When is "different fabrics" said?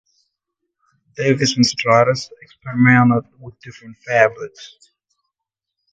3.59-4.75